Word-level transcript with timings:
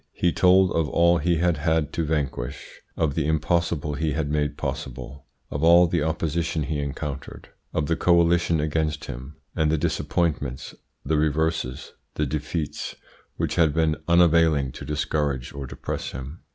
He 0.13 0.31
told 0.31 0.71
of 0.71 0.89
all 0.89 1.19
he 1.19 1.35
had 1.35 1.57
had 1.57 1.93
to 1.93 2.03
vanquish, 2.03 2.81
of 2.97 3.13
the 3.13 3.27
impossible 3.27 3.93
he 3.93 4.13
had 4.13 4.31
made 4.31 4.57
possible, 4.57 5.27
of 5.51 5.63
all 5.63 5.85
the 5.85 6.01
opposition 6.01 6.63
he 6.63 6.79
encountered, 6.79 7.49
of 7.71 7.85
the 7.85 7.95
coalition 7.95 8.59
against 8.59 9.05
him, 9.05 9.35
and 9.55 9.71
the 9.71 9.77
disappointments, 9.77 10.73
the 11.05 11.17
reverses, 11.17 11.93
the 12.15 12.25
defeats 12.25 12.95
which 13.35 13.57
had 13.57 13.75
been 13.75 13.95
unavailing 14.07 14.71
to 14.71 14.85
discourage 14.85 15.53
or 15.53 15.67
depress 15.67 16.09
him. 16.13 16.41